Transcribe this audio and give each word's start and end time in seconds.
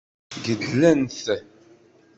Gedlen-t. 0.45 1.17